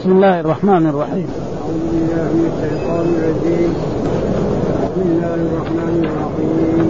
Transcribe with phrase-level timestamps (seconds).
[0.00, 1.28] بسم الله الرحمن الرحيم.
[1.60, 3.70] أعوذ بالله من الشيطان الرجيم
[4.80, 6.86] بسم الله الرحمن الرحيم.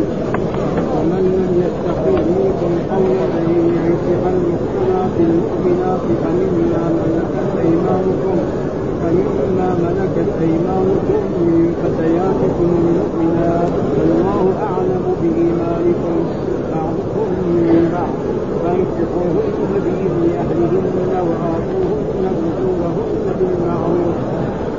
[0.94, 8.36] ومن لم يستقم منكم قولا أن ينكح المحصنات المؤمنات فمما ملكت أيمانكم
[9.02, 16.16] فمما ملكت أيمانكم من فتياتكم المؤمنات والله أعلم بإيمانكم
[16.74, 17.26] بعضكم
[17.68, 18.14] من بعض
[18.62, 24.16] فانكحوهن بإذن أهلهن وآتوهن أجورهن بالمعروف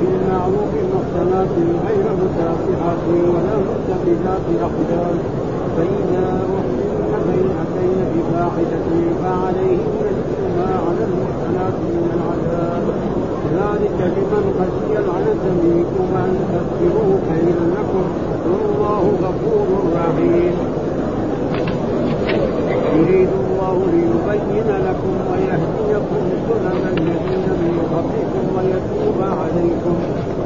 [0.00, 1.52] بالمعروف محسنات
[1.86, 3.02] غير مسافحات
[3.34, 5.16] ولا متخذات أخدان
[5.76, 6.26] فإذا
[6.58, 6.92] أحسن
[7.74, 8.88] فإن بفاحشة
[9.22, 12.84] فعليهن نصف ما على المحسنات من العذاب
[13.58, 18.04] ذلك لمن خشي العنة منكم أن تذكروا خيرا لكم
[18.52, 20.81] والله غفور رحيم
[22.98, 29.96] يريد الله ليبين لكم ويهديكم سنن الذين من قبلكم ويتوب عليكم.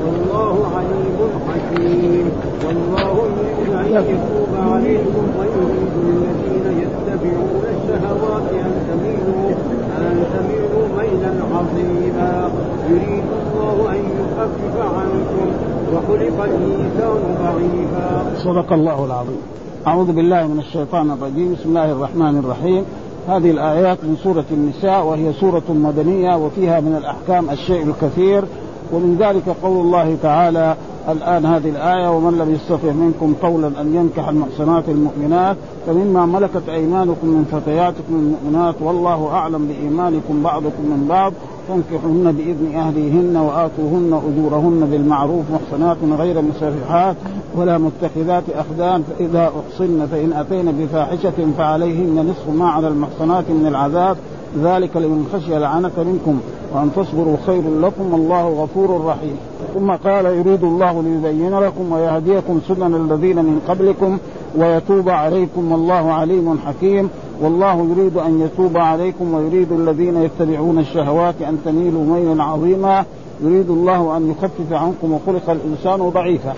[0.05, 2.27] والله عليم حكيم.
[2.67, 9.51] والله يريد أن يتوب عليكم ويريد الذين يتبعون الشهوات أن تميلوا
[9.99, 12.51] أن تميلوا ميلا عظيما.
[12.91, 15.49] يريد الله أن يخفف عنكم
[15.93, 18.09] وخلق الإنسان ضعيفا.
[18.45, 19.43] صدق الله العظيم.
[19.87, 21.55] أعوذ بالله من الشيطان الرجيم.
[21.55, 22.85] بسم الله الرحمن الرحيم.
[23.29, 28.45] هذه الآيات من سورة النساء وهي سورة مدنية وفيها من الأحكام الشيء الكثير.
[28.93, 30.77] ومن ذلك قول الله تعالى
[31.09, 37.27] الآن هذه الآية ومن لم يستطع منكم قولا أن ينكح المحصنات المؤمنات فمما ملكت أيمانكم
[37.27, 41.33] من فتياتكم المؤمنات والله أعلم بإيمانكم بعضكم من بعض.
[41.69, 47.17] فانكحوهن بإذن أهليهن وآتوهن أجورهن بالمعروف محصنات غير مسافحات
[47.57, 54.17] ولا متخذات أخدان فإذا أحصن فإن أتين بفاحشة فعليهن نصف ما على المحصنات من العذاب
[54.63, 56.41] ذلك لمن خشي العنة منكم
[56.75, 59.37] وأن تصبروا خير لكم والله غفور رحيم.
[59.75, 64.19] ثم قال يريد الله ليبين لكم ويهديكم سنن الذين من قبلكم
[64.57, 67.09] ويتوب عليكم والله عليم حكيم.
[67.41, 73.05] والله يريد أن يتوب عليكم ويريد الذين يتبعون الشهوات أن تميلوا ميلا عظيما.
[73.43, 76.55] يريد الله أن يخفف عنكم وخلق الإنسان ضعيفا.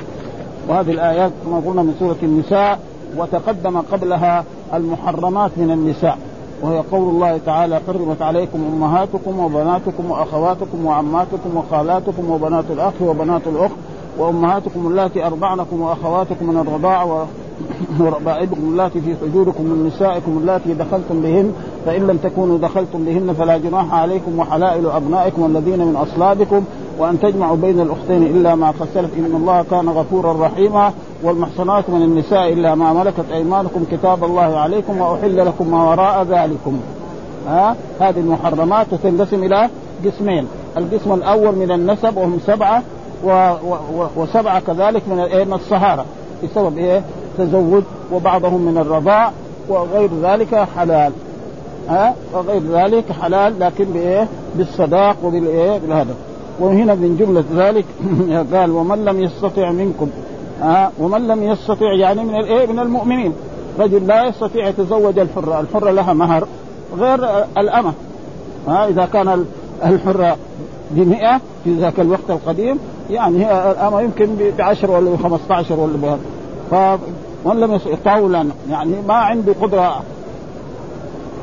[0.69, 2.79] وهذه الآيات كما قلنا من سورة النساء
[3.17, 4.45] وتقدم قبلها
[4.75, 6.19] المحرمات من النساء.
[6.63, 13.77] وهي قول الله تعالى حرمت عليكم أمهاتكم وبناتكم وأخواتكم وعماتكم وخالاتكم وبنات الأخ وبنات الأخت
[14.19, 17.27] وأمهاتكم اللاتي أرضعنكم وأخواتكم من الرضاعة
[18.01, 21.53] وربائبكم اللاتي في حجوركم من نسائكم اللاتي دخلتم بهن
[21.87, 26.65] فإن لم تكونوا دخلتم بهن فلا جناح عليكم وحلائل أبنائكم الذين من أصلابكم
[26.99, 29.11] وأن تجمعوا بين الأختين إلا ما سلف.
[29.19, 30.93] إن الله كان غفورا رحيما.
[31.23, 36.81] والمحصنات من النساء إلا ما ملكت أيمانكم كتاب الله عليكم وأحل لكم ما وراء ذلكم.
[37.49, 39.69] ها؟ هذه المحرمات تنقسم إلى
[40.05, 40.47] قسمين.
[40.77, 42.83] القسم الأول من النسب وهم سبعة
[43.25, 45.17] و و وسبعة كذلك من
[45.47, 46.05] من الصهارة.
[46.45, 47.03] بسبب إيه؟
[47.39, 47.83] تزوج
[48.13, 49.33] وبعضهم من الرضاع
[49.69, 51.13] وغير ذلك حلال.
[51.89, 56.15] ها؟ وغير ذلك حلال لكن بإيه؟ بالصداق وبالإيه؟ بالهذا
[56.61, 57.85] وهنا من جملة ذلك
[58.55, 60.09] قال ومن لم يستطع منكم
[60.61, 63.33] ها؟ ومن لم يستطع يعني من الإيه؟ من المؤمنين.
[63.79, 66.47] رجل لا يستطيع يتزوج الحرة، الحرة لها مهر
[66.99, 67.93] غير الأمة.
[68.69, 69.45] ها؟ إذا كان
[69.85, 70.37] الحرة
[70.91, 72.79] بمئة في ذاك الوقت القديم
[73.11, 74.29] يعني هي الأمة يمكن
[74.59, 76.99] بعشر ولا بخمسة عشر ولا بهذا.
[77.45, 78.49] فمن لم طولا.
[78.71, 80.03] يعني ما عنده قدرة.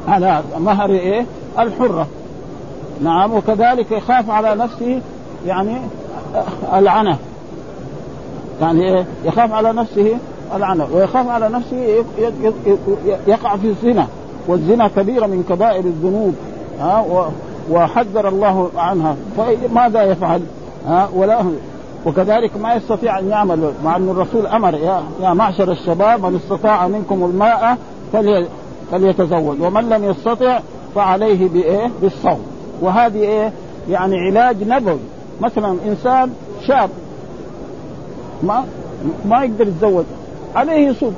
[0.08, 1.26] على مهر إيه؟
[1.60, 2.08] الحرة.
[3.04, 5.02] نعم وكذلك يخاف على نفسه
[5.48, 5.78] يعني
[6.74, 7.18] العنة.
[8.62, 10.18] يعني إيه؟ يخاف على نفسه
[10.56, 10.88] العنة.
[10.94, 12.04] ويخاف على نفسه
[13.28, 14.08] يقع في الزنا.
[14.48, 16.36] والزنا كبيرة من كبائر الذنوب.
[16.80, 17.30] ها
[17.72, 19.16] وحذر الله عنها.
[19.38, 20.42] فماذا يفعل؟
[20.88, 21.42] ها ولا
[22.06, 26.88] وكذلك ما يستطيع أن يعمل مع أن الرسول أمر يا يا معشر الشباب من استطاع
[26.88, 27.78] منكم الماء
[28.14, 28.48] فلي
[28.92, 30.60] فليتزوج ومن لم يستطع
[30.96, 32.40] فعليه بإيه؟ بالصوم.
[32.82, 33.52] وهذه إيه؟
[33.90, 35.00] يعني علاج نبوي.
[35.42, 36.34] مثلا إنسان
[36.68, 36.90] شاب
[38.44, 38.66] ما
[39.26, 40.06] ما يقدر يتزوج
[40.56, 41.16] عليه يصوم.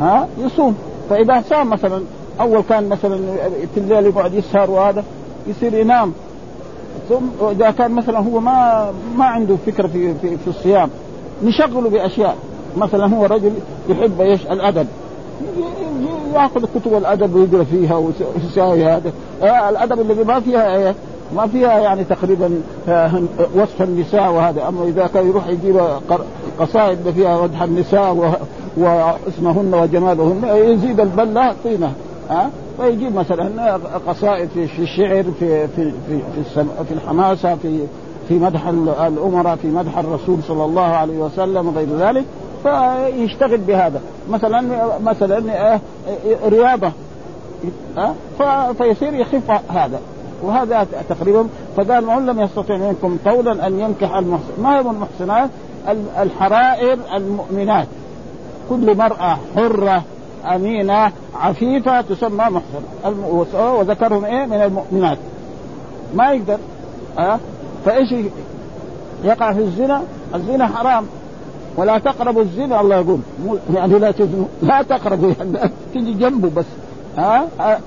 [0.00, 0.76] ها؟ يصوم.
[1.10, 2.02] فإذا صام مثلا
[2.40, 3.18] أول كان مثلا
[3.74, 5.04] في الليل يقعد يسهر وهذا
[5.46, 6.12] يصير ينام.
[7.08, 10.88] ثم إذا كان مثلا هو ما ما عنده فكره في في, في الصيام
[11.44, 12.36] نشغله بأشياء.
[12.76, 13.52] مثلا هو رجل
[13.88, 14.86] يحب إيش؟ الأدب.
[16.34, 19.12] يأخذ كتب الأدب ويقرأ فيها ويساوي هذا.
[19.42, 20.94] آه الأدب الذي ما فيها إيه؟
[21.36, 22.60] ما فيها يعني تقريبا
[23.54, 24.68] وصف النساء وهذا.
[24.68, 25.80] أما إذا كان يروح يجيب
[26.60, 28.36] قصائد فيها مدح النساء
[28.76, 31.92] واسمهن وجمالهن يزيد البله طينة.
[32.30, 33.76] ها فيجيب مثلا
[34.06, 36.20] قصائد في الشعر في في في
[36.54, 37.86] في, في الحماسة في
[38.28, 38.66] في مدح
[39.06, 42.24] الأمراء في مدح الرسول صلى الله عليه وسلم وغير ذلك
[42.62, 44.00] فيشتغل بهذا.
[44.30, 44.64] مثلا
[45.02, 45.80] مثلا آه،
[46.48, 46.92] رياضة
[48.78, 50.00] فيصير يخف هذا.
[50.42, 55.50] وهذا تقريبا فقال من لم يستطع منكم طولا أن ينكح المحسن ما هي المحسنات
[56.18, 57.86] الحرائر المؤمنات.
[58.70, 60.02] كل مرأة حرة
[60.54, 65.18] أمينة عفيفة تسمى محسنة وذكرهم إيه؟ من المؤمنات.
[66.14, 66.58] ما يقدر.
[67.18, 67.38] أه؟
[67.84, 68.14] فإيش
[69.24, 70.02] يقع في الزنا؟
[70.34, 71.06] الزنا حرام.
[71.76, 73.18] ولا تقربوا الزنا الله يقول.
[73.74, 74.46] يعني لا تزنوا.
[74.62, 75.32] لا تقربوا.
[75.38, 76.66] يعني تجي جنبه بس.
[77.18, 77.78] ها أه؟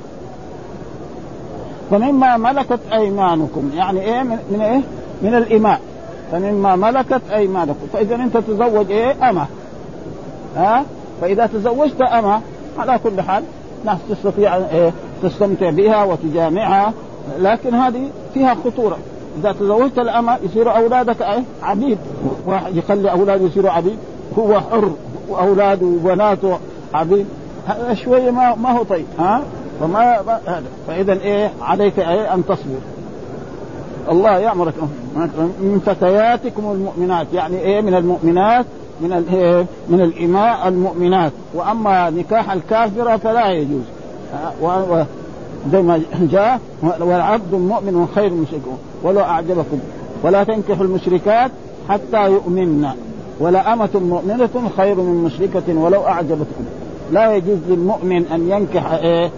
[1.91, 3.71] فمما ملكت أيمانكم.
[3.75, 4.81] يعني إيه؟ من, من إيه؟
[5.21, 5.79] من الاماء
[6.31, 7.87] فمما ملكت أيمانكم.
[7.93, 9.45] فإذا أنت تزوج إيه؟ أمة.
[10.55, 10.85] ها
[11.21, 12.41] فإذا تزوجت امه
[12.77, 13.43] على كل حال
[13.85, 14.91] ناس تستطيع إيه؟
[15.23, 16.93] تستمتع بها وتجامعها
[17.39, 18.97] لكن هذه فيها خطورة.
[19.39, 21.97] إذا تزوجت الامه يصير أولادك إيه؟ عبيد.
[22.45, 23.97] واحد يخلي اولاده يصيروا عبيد.
[24.39, 24.91] هو حر
[25.29, 26.57] واولاده وبناته
[26.93, 27.25] عبيد.
[27.67, 29.41] هذا شوية ما ما هو طيب ها؟
[29.79, 30.63] فما هذا.
[30.87, 32.79] فإذا إيه عليك إيه أن تصبر.
[34.09, 34.73] الله يامرك
[35.59, 38.65] من فتياتكم المؤمنات يعني إيه من المؤمنات
[39.01, 41.31] من إيه؟ من الإماء المؤمنات.
[41.53, 43.83] وأما نكاح الكافرة فلا يجوز.
[45.71, 46.01] زي ما
[46.31, 48.61] جاء والعبد مؤمن خير مشرك.
[49.03, 49.79] ولو أعجبكم.
[50.23, 51.51] ولا تنكحوا المشركات
[51.89, 52.89] حتى يؤمنن
[53.39, 56.63] ولا أمة مؤمنة خير من مشركة ولو أعجبتكم.
[57.11, 59.29] لا يجوز للمؤمن أن ينكح إيه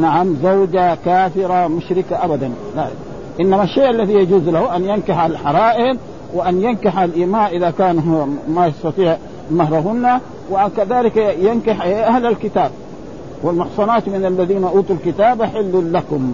[0.00, 2.50] نعم زوجة كافرة مشركة أبدا.
[2.76, 2.86] لا.
[3.40, 5.96] إنما الشيء الذي يجوز له أن ينكح الحرائر
[6.34, 9.16] وأن ينكح الإماء إذا كان هو ما يستطيع
[9.50, 12.70] مهرهن وكذلك ينكح أهل الكتاب.
[13.42, 16.32] والمحصنات من الذين أوتوا الكتاب حل لكم.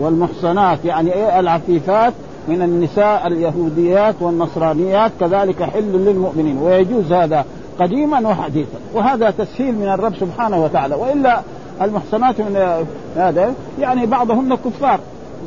[0.00, 2.12] والمحصنات يعني إيه؟ العفيفات
[2.48, 6.58] من النساء اليهوديات والنصرانيات كذلك حل للمؤمنين.
[6.58, 7.44] ويجوز هذا
[7.80, 8.78] قديما وحديثا.
[8.94, 10.94] وهذا تسهيل من الرب سبحانه وتعالى.
[10.94, 11.40] وإلا
[11.82, 12.86] المحصنات من
[13.16, 15.00] هذا يعني بعضهن كفار.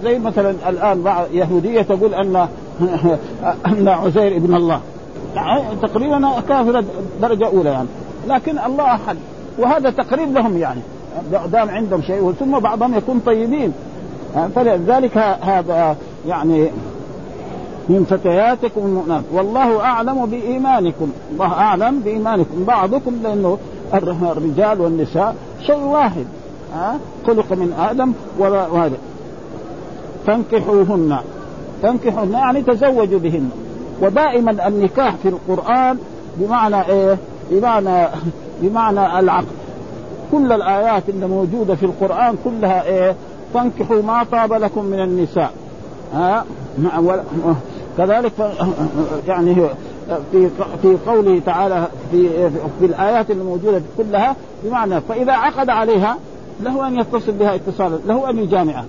[0.03, 2.47] زي مثلا الآن بعض يهودية تقول أن
[3.65, 4.81] ان عزير ابن الله.
[5.81, 6.83] تقريبا كافره
[7.21, 7.87] درجة أولى يعني.
[8.27, 9.17] لكن الله أحد.
[9.59, 10.81] وهذا تقريب لهم يعني.
[11.51, 13.73] دام عندهم شيء ثم بعضهم يكون طيبين.
[14.55, 15.95] فلذلك هذا
[16.27, 16.67] يعني
[17.89, 19.23] من فتياتكم المؤمنات.
[19.33, 21.11] والله أعلم بإيمانكم.
[21.31, 22.65] الله أعلم بإيمانكم.
[22.67, 23.57] بعضكم لأنه
[23.93, 25.35] الرجال والنساء
[25.65, 26.25] شيء واحد.
[27.27, 28.97] خلق من آدم وهذا.
[30.27, 31.17] فانكحوهن.
[31.83, 33.49] فانكحوهن يعني تزوجوا بهن.
[34.01, 35.97] ودائما النكاح في القرآن
[36.37, 37.17] بمعنى إيه؟
[37.51, 38.07] بمعنى
[38.61, 39.47] بمعنى العقد
[40.31, 43.15] كل الآيات اللي موجودة في القرآن كلها إيه؟
[43.53, 45.51] فانكحوا ما طاب لكم من النساء.
[46.13, 46.45] ها؟
[47.97, 48.31] كذلك
[49.27, 49.55] يعني
[50.31, 50.49] في
[50.81, 52.49] في قوله تعالى في
[52.79, 56.17] في الآيات الموجوده كلها بمعنى فإذا عقد عليها
[56.63, 58.85] له أن يتصل بها اتصالا له أن يجامعها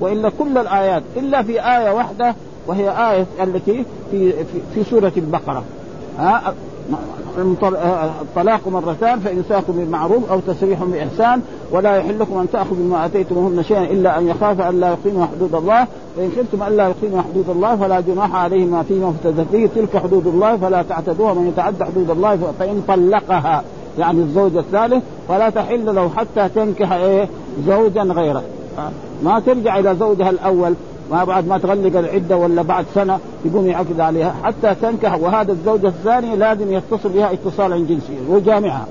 [0.00, 2.34] والا كل الآيات إلا في آية واحدة
[2.66, 5.64] وهي آية التي في في, في سورة البقرة.
[6.18, 6.54] ها
[8.22, 11.40] الطلاق مرتان فإمساك بالمعروف أو تسريح بإحسان
[11.70, 15.54] ولا يحل لكم أن تأخذوا مما آتيتموهن شيئا إلا أن يخاف أن لا يقيموا حدود
[15.54, 15.86] الله.
[16.16, 20.26] وإن خفتم أن لا يقيموا حدود الله فلا جناح عليهما فيما افتدت به تلك حدود
[20.26, 21.34] الله فلا تعتدوها.
[21.34, 23.64] من يتعدى حدود الله فإن طلقها
[23.98, 27.28] يعني الزوج الثالث فلا تحل له حتى تنكح إيه؟
[27.66, 28.42] زوجا غيره.
[29.22, 30.74] ما ترجع إلى زوجها الأول
[31.10, 35.14] ما بعد ما تغلق العدة ولا بعد سنة يقوم يعقد عليها حتى تنكح.
[35.14, 38.86] وهذا الزوج الثاني لازم يتصل بها اتصالا جنسيا ويجامعها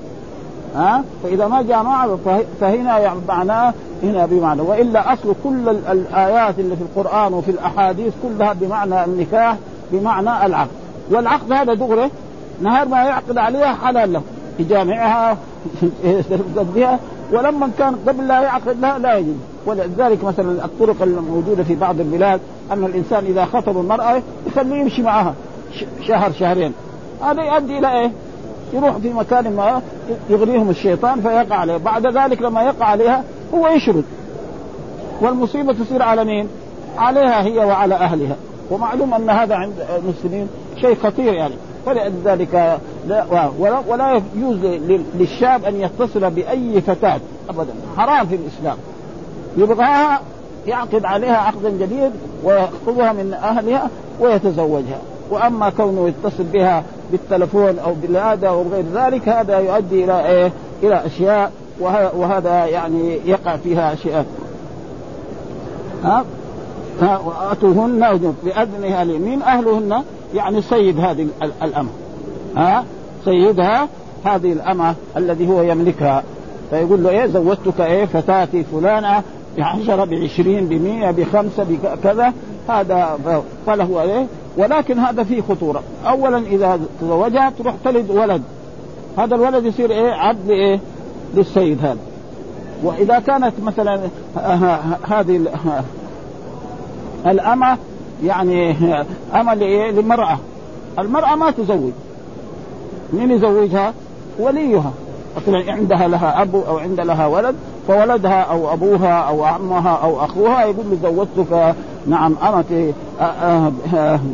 [0.74, 2.18] ها؟ فإذا ما جامعها
[2.60, 4.60] فهنا يعني معناه هنا بمعنى.
[4.60, 9.56] وإلا أصل كل الآيات اللي في القرآن وفي الأحاديث كلها بمعنى النكاح
[9.92, 10.70] بمعنى العقد.
[11.10, 12.10] والعقد هذا دغري
[12.62, 14.22] نهار ما يعقد عليها حلال له.
[14.58, 15.36] يجامعها
[17.32, 19.36] ولما كان قبل لا يعقد لها لا يجوز.
[19.68, 22.40] ولذلك مثلا الطرق الموجودة في بعض البلاد
[22.72, 25.34] أن الإنسان إذا خطب المرأة يخليه يمشي معها
[26.06, 26.72] شهر شهرين.
[27.22, 28.10] هذا يؤدي إلى إيه؟
[28.72, 29.82] يروح في مكان ما
[30.30, 31.76] يغريهم الشيطان فيقع عليه.
[31.76, 34.04] بعد ذلك لما يقع عليها هو يشرد.
[35.20, 36.48] والمصيبة تصير على مين؟
[36.98, 38.36] عليها هي وعلى أهلها.
[38.70, 40.48] ومعلوم أن هذا عند المسلمين
[40.80, 41.54] شيء خطير يعني.
[41.86, 43.24] فلذلك لا
[43.58, 44.56] ولا, ولا يجوز
[45.14, 47.72] للشاب أن يتصل بأي فتاة ابدا.
[47.96, 48.76] حرام في الإسلام.
[49.56, 50.20] يبغاها
[50.66, 52.10] يعقد عليها عقدا جديد
[52.44, 53.90] ويخطبها من أهلها
[54.20, 55.00] ويتزوجها.
[55.30, 60.52] وأما كونه يتصل بها بالتلفون أو بالهذا غير ذلك هذا يؤدي إلى إيه؟
[60.82, 61.52] إلى أشياء
[62.16, 64.26] وهذا يعني يقع فيها أشياء.
[66.04, 66.24] ها؟
[67.02, 70.02] وأتوهن باذنها مين أهلهن
[70.34, 71.26] يعني سيد هذه
[71.62, 71.90] الأمة.
[72.56, 72.84] ها؟
[73.24, 73.88] سيدها
[74.24, 76.22] هذه الأمة الذي هو يملكها.
[76.70, 79.22] فيقول له إيه؟ زوجتك إيه؟ فتاتي فلانة
[79.58, 82.32] بعشرة بعشرين بمية بخمسة بكذا
[82.68, 83.18] هذا
[83.66, 85.82] فله إيه ولكن هذا فيه خطورة.
[86.06, 88.42] أولا إذا تزوجها تروح تلد ولد.
[89.18, 90.80] هذا الولد يصير إيه؟ عبد إيه؟
[91.34, 91.98] للسيد هذا.
[92.82, 94.00] وإذا كانت مثلا
[95.08, 95.40] هذه
[97.26, 97.78] الأمة
[98.24, 98.76] يعني
[99.34, 99.54] أمة
[99.90, 100.38] لمرأة.
[100.98, 101.92] المرأة ما تزوج.
[103.12, 103.94] مين يزوجها؟
[104.38, 104.92] وليها.
[105.36, 107.54] مثلا عندها لها أب أو عند لها ولد
[107.88, 111.74] فولدها أو أبوها أو عمها أو أخوها يقول له زوجتك
[112.06, 112.92] نعم أمتي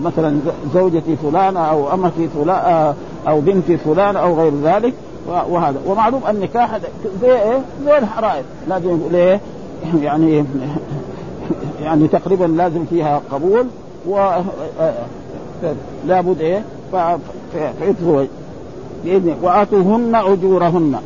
[0.05, 0.39] مثلا
[0.75, 2.95] زوجتي فلانة أو أمتي فلانة
[3.29, 4.95] أو بنتي فلانة أو غير ذلك
[5.29, 5.81] وهذا.
[5.87, 6.79] ومعلوم النكاح
[7.23, 8.45] زي إيه؟ زي الحرائر.
[8.69, 9.41] لازم يقول إيه؟
[10.03, 10.45] يعني
[11.85, 13.67] يعني تقريبا لازم فيها قبول
[14.09, 14.31] و
[16.07, 16.63] لابد إيه؟
[17.81, 18.27] فيتزوج
[19.05, 20.99] باذن وآتوهن أجورهن.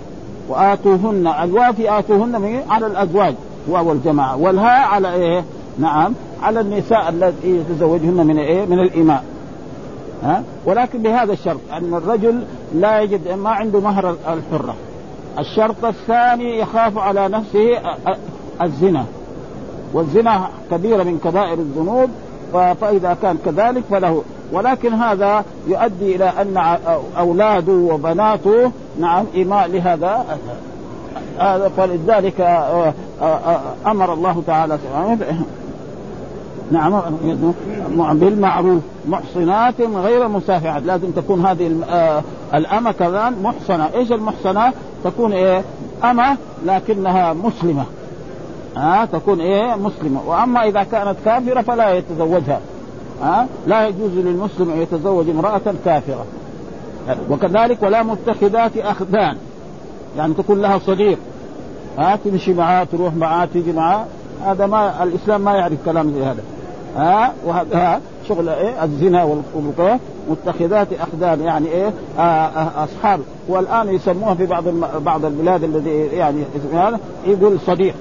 [0.48, 3.34] وآتوهن الوافي آتوهن على الأزواج
[3.68, 5.44] واو الجماعه والهاء على إيه؟
[5.78, 6.12] نعم
[6.42, 9.24] على النساء التي يتزوجهن من إيه؟ من الإماء.
[10.22, 14.74] ها؟ ولكن بهذا الشرط أن الرجل لا يجد ما عنده مهر الحرة.
[15.38, 17.80] الشرط الثاني يخاف على نفسه
[18.62, 19.04] الزنا.
[19.92, 22.10] والزنا كبيرة من كبائر الذنوب
[22.52, 24.22] فإذا كان كذلك فله.
[24.52, 26.78] ولكن هذا يؤدي إلى أن
[27.18, 30.24] أولاده وبناته نعم إيماء لهذا.
[31.38, 32.40] هذا فلذلك
[33.86, 34.78] أمر الله تعالى
[36.72, 37.00] نعم
[38.14, 40.82] بالمعروف محصنات غير مسافحات.
[40.82, 41.82] لازم تكون هذه
[42.54, 43.88] الأمة كذا محصنة.
[43.94, 44.72] إيش المحصنة؟
[45.04, 45.62] تكون إيه؟
[46.04, 47.84] أمة لكنها مسلمة.
[48.76, 50.20] ها تكون إيه؟ مسلمة.
[50.26, 52.60] وأما إذا كانت كافرة فلا يتزوجها.
[53.22, 56.24] ها؟ لا يجوز للمسلم أن يتزوج امرأة كافرة.
[57.30, 59.36] وكذلك ولا متخذات أخدان.
[60.16, 61.18] يعني تكون لها صديق.
[61.98, 64.04] ها؟ تمشي معاه تروح معاه تيجي معاه.
[64.44, 66.42] هذا ما الإسلام ما يعرف كلام زي هذا.
[66.96, 69.98] ها؟ وهذا شغل إيه؟ الزنا والقبور
[70.30, 73.20] متخذات أخدان يعني إيه؟ آه آه أصحاب.
[73.48, 74.64] والآن يسموها في بعض
[75.04, 76.42] بعض البلاد الذي يعني
[77.26, 77.94] يقول صديق.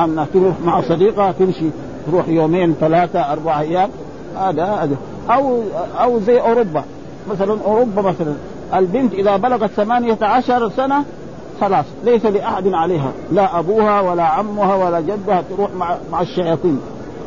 [0.00, 1.66] أما تروح مع صديقة تمشي
[2.06, 3.90] تروح يومين ثلاثة أربعة أيام
[4.36, 4.96] هذا هذا.
[5.30, 5.62] أو
[6.00, 6.84] أو زي أوروبا.
[7.30, 8.34] مثلا أوروبا مثلا.
[8.74, 11.04] البنت إذا بلغت ثمانية عشر سنة
[11.60, 13.12] خلاص ليس لأحد عليها.
[13.32, 16.80] لا أبوها ولا عمها ولا جدها تروح مع مع الشياطين.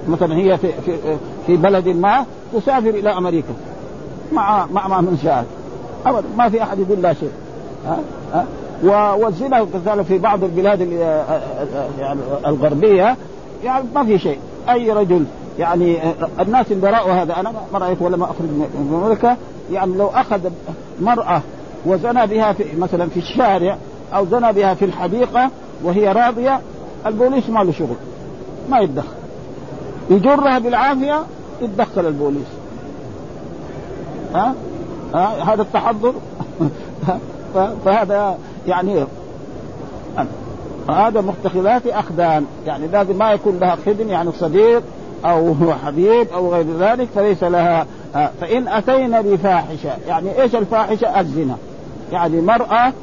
[0.07, 3.53] مثلا هي في في في بلد ما تسافر إلى أمريكا.
[4.33, 5.45] مع مع من شاءت
[6.05, 7.31] أبدا ما في أحد يقول لا شيء.
[7.85, 7.99] ها؟
[8.33, 8.45] ها؟
[9.13, 10.81] والزنا كذلك في بعض البلاد
[11.99, 13.15] يعني الغربية
[13.63, 14.39] يعني ما في شيء.
[14.69, 15.25] أي رجل
[15.59, 15.97] يعني
[16.39, 19.37] الناس اللي رأوا هذا أنا ما رايت ولا ما أخرج من أمريكا
[19.71, 20.49] يعني لو أخذ
[21.01, 21.41] مرأة
[21.85, 23.77] وزنى بها في مثلا في الشارع
[24.13, 25.49] أو زنى بها في الحديقة
[25.83, 26.59] وهي راضية
[27.05, 27.95] البوليس ما له شغل
[28.69, 29.07] ما يتدخل.
[30.09, 31.23] يجرها بالعافية
[31.61, 32.47] يتدخل البوليس.
[34.35, 34.53] ها؟
[35.13, 36.13] ها؟ هذا التحضر؟
[37.85, 38.37] فهذا
[38.67, 39.05] يعني
[40.89, 42.45] هذا متخذات أخدان.
[42.65, 44.83] يعني لازم ما يكون لها خدم يعني صديق.
[45.25, 45.55] أو
[45.86, 51.57] حبيب أو غير ذلك فليس لها فإن أتينا بفاحشة يعني إيش الفاحشة؟ الزنا
[52.12, 52.93] يعني مرأة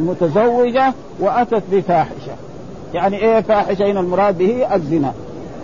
[0.00, 2.32] متزوجة وأتت بفاحشة
[2.94, 5.12] يعني إيه فاحشة هنا المراد به الزنا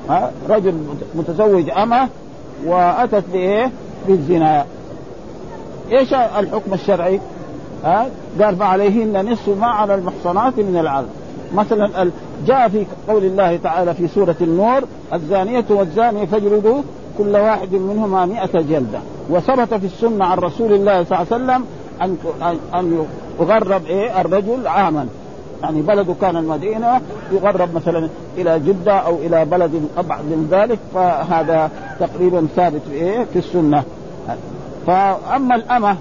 [0.09, 0.75] ها رجل
[1.15, 2.09] متزوج أمة
[2.67, 3.71] وأتت بإيه؟
[4.09, 4.65] بالزنا
[5.93, 7.21] إيش الحكم الشرعي؟
[7.85, 8.07] ها
[8.43, 11.09] قال فعليهن نصف ما على المحصنات من العذاب
[11.55, 12.11] مثلا
[12.47, 14.83] جاء في قول الله تعالى في سورة النور
[15.15, 16.83] الزانية والزاني فاجلدوا
[17.19, 18.99] كل واحد منهما مئة جلدة.
[19.31, 21.65] وثبت في السنة عن رسول الله صلى الله عليه وسلم
[22.03, 22.17] أن
[22.75, 23.07] أن
[23.41, 25.07] يغرب إيه؟ الرجل عاما.
[25.63, 27.01] يعني بلده كان المدينة
[27.33, 33.25] يغرب مثلا إلى جدة أو إلى بلد أبعد من ذلك فهذا تقريبا ثابت في إيه؟
[33.25, 33.83] في السنة.
[34.87, 35.97] فأما الأمة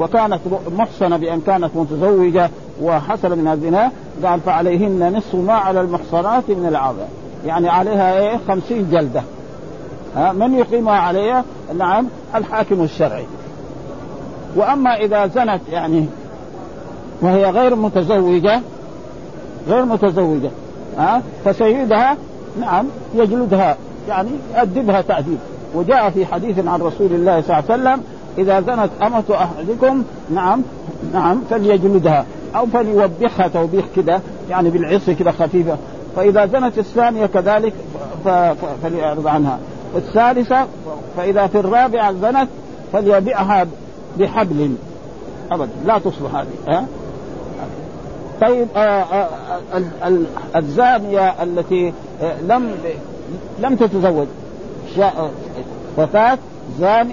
[0.00, 0.40] وكانت
[0.76, 2.50] محصنة بأن كانت متزوجة
[2.82, 3.90] وحصل من الزنا
[4.24, 7.08] قال فعليهن نصف ما على المحصنات من العذاب
[7.46, 9.22] يعني عليها إيه؟ خمسين جلدة.
[10.16, 11.44] ها؟ من يقيمها عليها؟
[11.78, 13.24] نعم الحاكم الشرعي.
[14.56, 16.06] وأما إذا زنت يعني
[17.22, 18.60] وهي غير متزوجة
[19.68, 20.50] غير متزوجة
[20.98, 22.16] ها؟ فسيدها
[22.60, 23.76] نعم يجلدها
[24.08, 25.38] يعني يؤدبها تأديب.
[25.74, 28.02] وجاء في حديث عن رسول الله صلى الله عليه وسلم
[28.38, 30.04] إذا زنت أمة أحدكم
[30.34, 30.62] نعم
[31.12, 32.26] نعم فليجلدها.
[32.56, 35.76] أو فليوبخها توبيخ كده يعني بالعصي كده خفيفة.
[36.16, 37.72] فإذا زنت الثانية كذلك
[38.82, 39.58] فليعرض عنها.
[39.96, 40.66] الثالثة
[41.16, 42.48] فإذا في الرابعة زنت
[42.92, 43.66] فليبيعها
[44.18, 44.74] بحبل.
[45.50, 46.86] ابدا لا تصلح هذه ها؟
[48.40, 49.28] طيب آآ آآ
[50.56, 51.92] الزانية التي
[52.48, 52.70] لم
[53.60, 54.26] لم تتزوج
[55.96, 56.38] فتاه
[56.78, 57.10] زان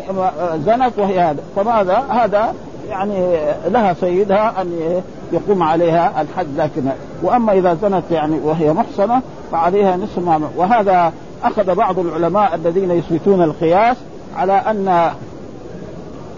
[0.65, 1.43] زنت وهي هذا.
[1.55, 2.53] فماذا؟ هذا
[2.89, 6.83] يعني لها سيدها أن يقوم عليها الحد لكن
[7.23, 13.43] وأما إذا زنت يعني وهي محصنة فعليها نصف ما وهذا أخذ بعض العلماء الذين يثبتون
[13.43, 13.97] القياس
[14.35, 15.11] على أن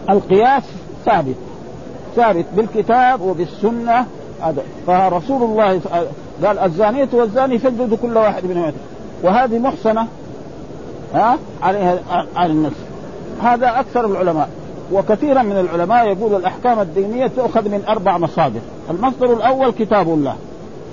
[0.09, 0.63] القياس
[1.05, 1.35] ثابت.
[2.15, 4.05] ثابت بالكتاب وبالسنة.
[4.41, 4.63] هذا.
[4.87, 5.81] فرسول الله
[6.45, 8.73] قال الزانية والزاني فجد كل واحد منهم.
[9.23, 10.07] وهذه محصنة.
[11.13, 11.99] ها؟ عليها
[12.35, 12.86] على النص
[13.43, 14.49] هذا أكثر العلماء.
[14.91, 18.59] وكثيرا من العلماء يقول الأحكام الدينية تؤخذ من أربع مصادر.
[18.89, 20.35] المصدر الأول كتاب الله.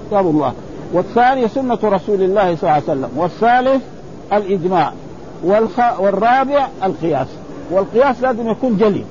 [0.08, 0.52] كتاب الله.
[0.92, 3.10] والثاني سنة رسول الله صلى الله عليه وسلم.
[3.16, 3.82] والثالث
[4.32, 4.92] الإجماع.
[5.44, 6.00] والخ...
[6.00, 7.26] والرابع القياس.
[7.70, 9.04] والقياس لازم يكون جلي.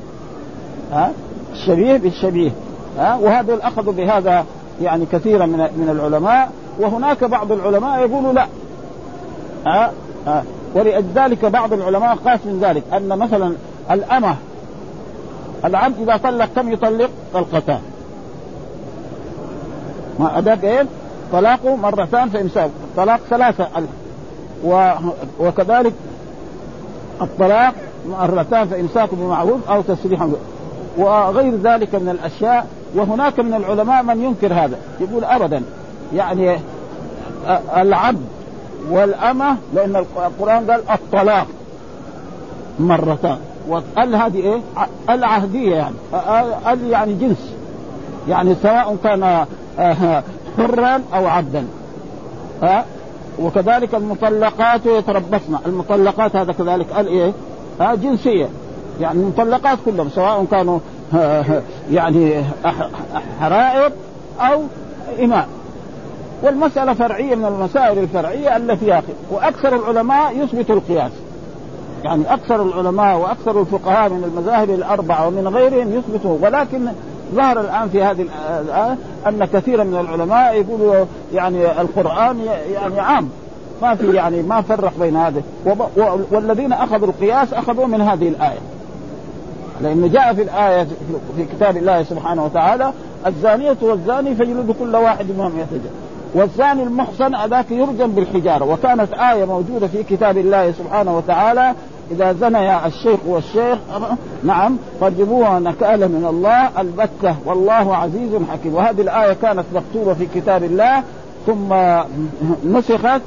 [0.91, 1.11] ها؟
[1.53, 2.51] الشبيه بالشبيه.
[2.97, 4.45] ها؟ وهذا اخذوا بهذا
[4.81, 6.51] يعني كثيرا من من العلماء.
[6.79, 8.47] وهناك بعض العلماء يقولوا لا.
[9.67, 9.91] ها؟
[10.27, 13.53] ها؟ ولذلك بعض العلماء قاس من ذلك أن مثلا
[13.91, 14.35] الأمة
[15.65, 17.81] العبد إذا طلق كم يطلق؟ طلقتان.
[20.19, 20.85] ما أداك إيه؟
[21.31, 23.67] طلاقه مرتان فامساك طلاق ثلاثة
[24.63, 24.91] و...
[25.39, 25.93] وكذلك
[27.21, 27.73] الطلاق
[28.07, 30.27] مرتان فامساك بمعروف أو تسريح
[30.97, 34.77] وغير ذلك من الأشياء وهناك من العلماء من ينكر هذا.
[34.99, 35.63] يقول ابدا
[36.15, 36.57] يعني
[37.77, 38.25] العبد
[38.89, 41.47] والأمة لأن القرآن قال الطلاق
[42.79, 43.37] مرتان.
[43.67, 44.61] وال هذه إيه؟
[45.09, 45.95] العهدية يعني.
[46.67, 47.53] ال يعني جنس.
[48.27, 49.45] يعني سواء كان
[50.57, 51.67] حرا أو عبدا.
[52.63, 52.85] ها
[53.39, 55.57] وكذلك المطلقات يتربصن.
[55.65, 57.33] المطلقات هذا كذلك ال إيه؟
[57.79, 58.49] ها جنسية.
[59.01, 60.79] يعني المطلقات كلهم سواء كانوا
[61.91, 62.43] يعني
[63.39, 63.91] حرائر
[64.39, 64.61] أو
[65.23, 65.47] إماء.
[66.43, 71.11] والمسألة فرعية من المسائل الفرعية التي ياخذ وأكثر العلماء يثبت القياس.
[72.03, 76.85] يعني أكثر العلماء وأكثر الفقهاء من المذاهب الأربعة ومن غيرهم يثبتوا ولكن
[77.35, 82.39] ظهر الآن في هذه الآية أن كثيرا من العلماء يقولوا يعني القرآن
[82.73, 83.29] يعني عام.
[83.81, 85.41] ما في يعني ما فرق بين هذا
[86.31, 88.59] والذين أخذوا القياس أخذوا من هذه الآية.
[89.81, 90.87] لأنه جاء في الآية
[91.37, 92.93] في كتاب الله سبحانه وتعالى
[93.27, 95.91] الزانية والزاني فجلدوا كل واحد منهم يتجلد.
[96.35, 98.65] والزاني المحصن ذاك يرجم بالحجارة.
[98.65, 101.73] وكانت آية موجودة في كتاب الله سبحانه وتعالى
[102.11, 103.77] إذا زنيا الشيخ والشيخ
[104.43, 108.75] نعم فارجموها نكالا من الله البتة والله عزيز حكيم.
[108.75, 111.03] وهذه الآية كانت مكتوبة في كتاب الله
[111.45, 111.73] ثم
[112.65, 113.21] نسخت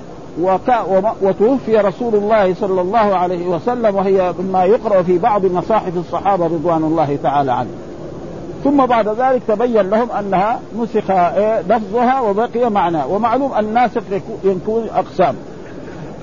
[1.23, 6.85] وتوفي رسول الله صلى الله عليه وسلم وهي مما يقرأ في بعض مصاحف الصحابة رضوان
[6.85, 7.86] الله تعالى عنهم.
[8.66, 13.07] ثم بعد ذلك تبين لهم أنها نسخ إيه لفظها وبقي معناه.
[13.07, 14.02] ومعلوم الناسخ
[14.44, 15.35] يكون أقسام.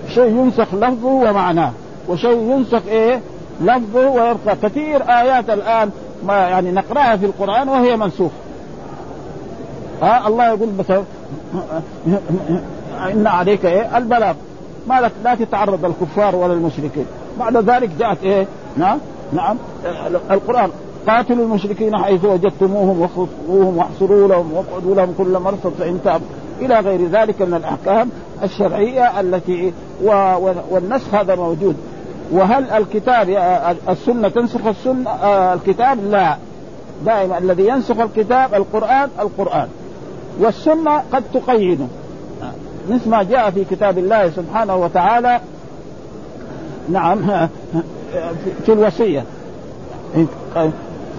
[0.08, 1.72] شيء ينسخ لفظه ومعناه.
[2.08, 3.22] وشيء ينسخ إيه
[3.62, 4.56] لفظه ويبقى.
[4.64, 5.90] كثير آيات الآن
[6.26, 8.34] ما يعني نقرأها في القرآن وهي منسوخة.
[10.02, 11.04] ها الله يقول مثلا
[13.14, 14.34] إن عليك إيه البلاغ.
[14.88, 17.06] ما لك لا تتعرض الكفار ولا المشركين.
[17.40, 18.98] بعد ذلك جاءت إيه نعم
[19.34, 19.58] نعم
[20.32, 20.70] القرآن.
[21.08, 26.28] قاتلوا المشركين حيث وجدتموهم وخذوهم واحصروا لهم واقعدوا لهم كل مرصد فإن تابوا
[26.62, 28.10] إلى غير ذلك من الأحكام
[28.44, 29.74] الشرعية التي
[30.72, 31.76] والنسخ هذا موجود.
[32.32, 33.30] وهل الكتاب
[33.90, 35.10] السنة تنسخ السنة؟
[35.54, 36.38] الكتاب لا.
[37.06, 39.68] دائما الذي ينسخ الكتاب القرآن القرآن.
[40.40, 41.86] والسنة قد تقيده.
[42.90, 45.40] مثل ما جاء في كتاب الله سبحانه وتعالى
[46.90, 47.20] نعم
[48.66, 49.24] في الوصية.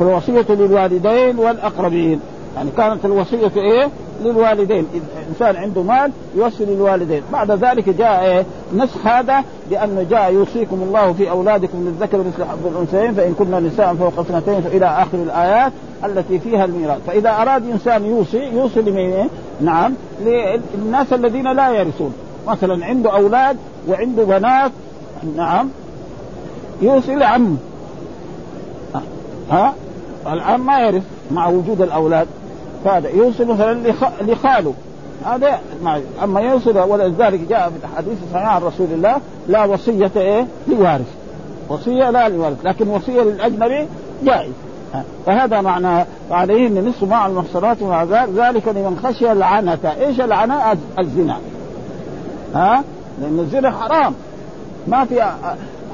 [0.01, 2.21] فالوصية للوالدين والأقربين.
[2.57, 3.89] يعني كانت الوصية إيه؟
[4.25, 4.87] للوالدين.
[4.95, 7.23] إذا إنسان عنده مال يوصي للوالدين.
[7.33, 8.45] بعد ذلك جاء إيه؟
[8.77, 13.95] نسخ هذا لأنه جاء يوصيكم الله في أولادكم للذكر مثل حظ الأنثيين فإن كنا نساء
[13.95, 15.73] فوق اثنتين فإلى آخر الآيات
[16.05, 16.99] التي فيها الميراث.
[17.07, 19.27] فإذا أراد إنسان يوصي يوصي لمن إيه؟
[19.61, 22.15] نعم للناس الذين لا يرثون.
[22.47, 23.57] مثلا عنده أولاد
[23.89, 24.73] وعنده بنات.
[25.37, 25.69] نعم.
[26.83, 27.57] يوصي لعمه
[29.51, 29.75] ها؟
[30.27, 32.27] العم ما يرث مع وجود الأولاد.
[32.85, 34.75] فهذا يوصي مثلا لخاله.
[35.25, 35.61] هذا
[36.23, 39.17] أما يوصل ولذلك جاء في الحديث الصحيح عن رسول الله
[39.49, 41.15] لا وصية إيه؟ لوارث.
[41.69, 43.87] وصية لا لوارث لكن وصية للأجنبي
[44.25, 44.53] جائز.
[45.27, 47.77] فهذا معنى عليهن نصف مع المحصنات
[48.37, 49.95] ذلك لمن خشي العنة.
[50.01, 51.39] إيش العنة؟ الزنا.
[52.55, 52.85] ها؟
[53.21, 54.15] لأن الزنا حرام.
[54.87, 55.33] ما في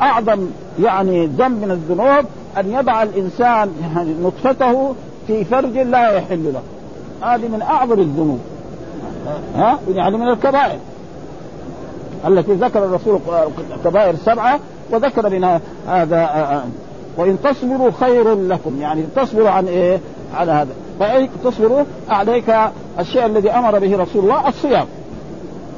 [0.02, 0.46] أعظم
[0.82, 2.24] يعني ذنب من الذنوب
[2.58, 4.94] أن يضع الإنسان يعني نطفته
[5.26, 6.62] في فرج لا يحل له.
[7.28, 8.40] هذه من أعظم الذنوب.
[9.56, 10.78] ها؟ يعني من الكبائر.
[12.26, 13.18] التي ذكر الرسول
[13.84, 14.60] كبائر سبعة
[14.90, 16.64] وذكر منها هذا
[17.16, 18.80] وإن تصبروا خير لكم.
[18.80, 20.00] يعني تصبروا عن إيه؟
[20.34, 20.70] على هذا.
[21.00, 22.56] فاي تصبروا عليك
[22.98, 24.86] الشيء الذي أمر به رسول الله الصيام.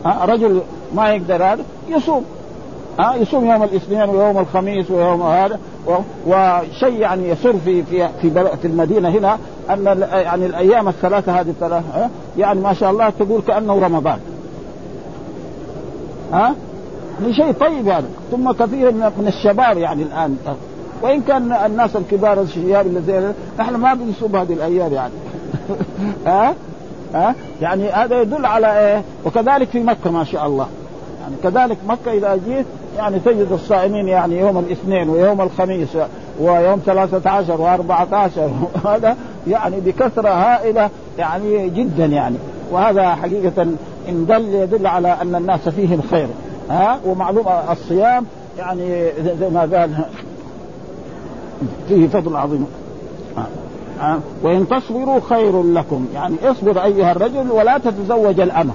[0.07, 0.61] رجل
[0.95, 2.25] ما يقدر هذا يصوم.
[3.01, 5.59] ها يصوم يوم الاثنين ويوم الخميس ويوم هذا.
[6.27, 9.39] وشيء يعني يسر في في في, المدينة هنا
[9.71, 14.19] أن يعني الأيام الثلاثة هذه الثلاثة يعني ما شاء الله تقول كأنه رمضان.
[16.33, 16.55] ها؟
[17.31, 18.09] شيء طيب هذا.
[18.31, 20.37] ثم كثير من الشباب يعني الآن.
[21.03, 25.13] وإن كان الناس الكبار الشياب الذين نحن ما بنصوم هذه الأيام يعني.
[26.27, 26.55] ها؟
[27.15, 30.67] ها؟ يعني هذا يدل على إيه؟ وكذلك في مكة ما شاء الله.
[31.43, 31.55] يعني.
[31.55, 32.67] كذلك مكة إذا جيت
[32.97, 35.89] يعني تجد الصائمين يعني يوم الاثنين ويوم الخميس
[36.41, 38.41] ويوم 13 و14
[38.89, 39.17] هذا
[39.47, 42.37] يعني بكثرة هائلة يعني جدا يعني.
[42.71, 43.63] وهذا حقيقة
[44.09, 46.29] إن دل يدل على أن الناس فيهم خير
[46.71, 48.27] ها؟ ومعلوم الصيام
[48.59, 49.91] يعني زي ما قال
[51.89, 52.67] فيه فضل عظيم.
[54.43, 56.07] وإن تصبروا خير لكم.
[56.15, 58.73] يعني اصبر أيها الرجل ولا تتزوج الأمة.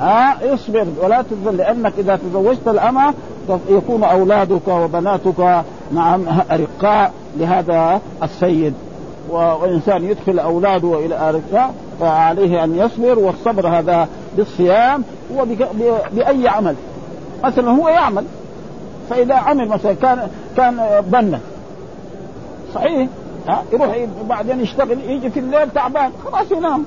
[0.00, 3.14] ها؟ اصبر ولا تتزوج لأنك إذا تزوجت الأمة
[3.68, 8.74] يكون أولادك وبناتك نعم أرقاء لهذا السيد.
[9.30, 15.04] وإنسان يدخل أولاده إلى أرقاء فعليه أن يصبر والصبر هذا بالصيام
[15.34, 16.74] وبأي عمل.
[17.44, 18.24] مثلا هو يعمل
[19.10, 21.40] فإذا عمل مثلا كان كان بنا.
[22.74, 23.08] صحيح؟
[23.48, 26.84] ها؟ يروح بعدين يشتغل يجي في الليل تعبان خلاص ينام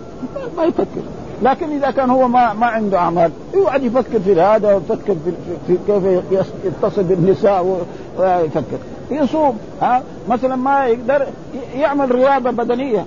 [0.57, 1.01] ما يفكر.
[1.41, 5.31] لكن إذا كان هو ما ما عنده أعمال يقعد يفكر في هذا ويفكر في,
[5.67, 7.85] في كيف يتصل بالنساء
[8.17, 8.77] ويفكر.
[9.11, 11.27] يصوم ها؟ مثلا ما يقدر
[11.75, 13.05] يعمل رياضة بدنية.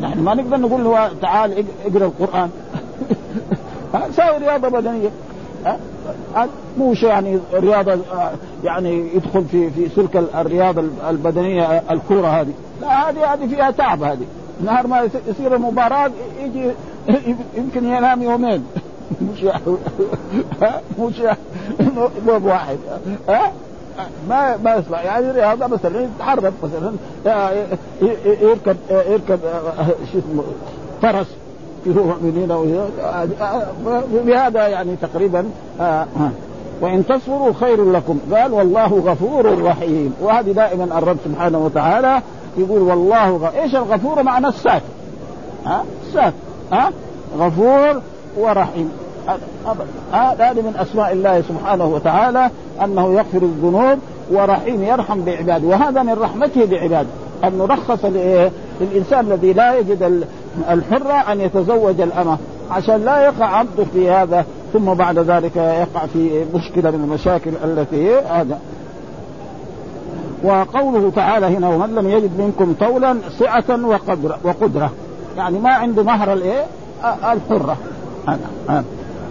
[0.00, 2.50] نحن ما نقدر نقول له تعال اقرأ القرآن.
[4.16, 5.10] ساوي رياضة بدنية.
[6.78, 7.98] مش يعني رياضة
[8.64, 12.52] يعني يدخل في في سلك الرياضة البدنية الكورة هذه.
[12.80, 14.26] لا هذه هذه فيها تعب هذه.
[14.64, 16.70] نهار ما يصير المباراة يجي
[17.58, 18.64] يمكن ينام يومين.
[19.32, 19.42] مش
[20.98, 21.22] مش
[22.26, 22.78] يوم واحد.
[23.28, 23.52] ها؟
[24.28, 25.04] ما ما يصلح.
[25.04, 26.92] يعني رياضة مثلا يتحرك مثلا
[28.42, 29.38] يركب يركب
[30.12, 30.42] شو اسمه
[31.02, 31.26] فرس.
[31.84, 32.48] في مؤمنين
[34.26, 35.44] بهذا يعني تقريبا
[35.80, 36.06] آه
[36.80, 38.18] وإن تصبروا خير لكم.
[38.32, 40.14] قال والله غفور رحيم.
[40.20, 42.22] وهذه دائما الرب سبحانه وتعالى
[42.56, 43.60] يقول والله غ...
[43.62, 44.82] إيش الغفور معنى الساتر
[45.66, 46.32] ها؟ الساتر
[46.72, 46.90] ها؟
[47.38, 48.00] غفور
[48.38, 48.92] ورحيم.
[50.12, 52.50] هذا من أسماء الله سبحانه وتعالى
[52.84, 53.98] أنه يغفر الذنوب
[54.30, 57.08] ورحيم يرحم بعباده وهذا من رحمته بعباده.
[57.44, 58.04] انه رخص
[58.80, 60.24] للإنسان الذي لا يجد
[60.70, 62.38] الحرة أن يتزوج الأمة.
[62.70, 68.14] عشان لا يقع عبده في هذا ثم بعد ذلك يقع في مشكلة من المشاكل التي
[68.14, 68.58] هذا.
[70.44, 74.90] وقوله تعالى هنا ومن لم يجد منكم طولا سعة وقدرة وقدرة.
[75.36, 76.64] يعني ما عنده مهر الإيه؟
[77.04, 77.76] الحرة.
[78.28, 78.84] هذا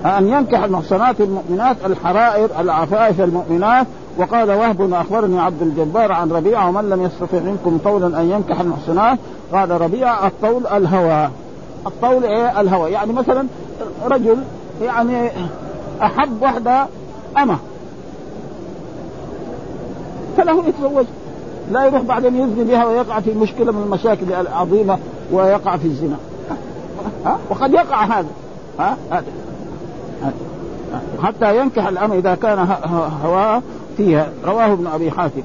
[0.06, 3.88] أن ينكح المحصنات المؤمنات الحرائر العفائف المؤمنات.
[4.18, 9.18] وقال وهب أخبرني عبد الجبار عن ربيعة ومن لم يستطع منكم طولا أن ينكح المحصنات.
[9.54, 11.30] قال ربيعة الطول الهوى.
[11.88, 12.92] الطول إيه؟ الهوى.
[12.92, 13.48] يعني مثلا
[14.06, 14.38] رجل
[14.82, 15.32] يعني
[16.02, 16.86] أحب وحدة
[17.38, 17.58] أمة.
[20.40, 21.06] فله يتزوج
[21.72, 24.98] لا يروح بعدين يزني بها ويقع في مشكلة من المشاكل العظيمة
[25.32, 26.18] ويقع في الزنا.
[27.26, 28.30] ها؟ وقد يقع هذا.
[28.80, 29.24] ها؟ هذا.
[31.24, 32.68] حتى ينكح الأمر إذا كان
[33.24, 33.62] هواه
[33.98, 34.30] فيها.
[34.46, 35.42] رواه ابن أبي حاتم.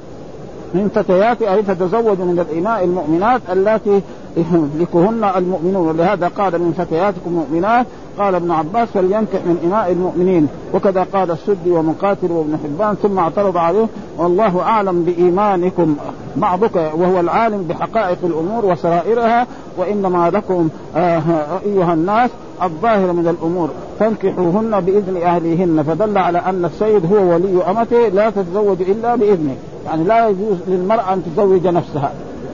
[0.74, 4.00] من فتيات أي فتزوج من الاماء المؤمنات اللاتي
[4.36, 5.88] يملكهن المؤمنون.
[5.88, 7.86] ولهذا قال من فتياتكم المؤمنات
[8.18, 10.48] قال ابن عباس فلينكح من إماء المؤمنين.
[10.74, 13.86] وكذا قال السدي ومقاتل وابن حبان ثم اعترض عليه.
[14.18, 15.96] والله أعلم بإيمانكم
[16.36, 19.46] بعضك وهو العالم بحقائق الأمور وسرائرها.
[19.78, 21.22] وإنما لكم آه
[21.66, 22.30] أيها الناس
[22.62, 23.70] الظاهر من الأمور.
[23.98, 25.82] فانكحوهن بإذن أهليهن.
[25.82, 29.56] فدل على أن السيد هو ولي أمته لا تتزوج إلا بإذنه.
[29.86, 32.12] يعني لا يجوز للمرأة أن تزوج نفسها.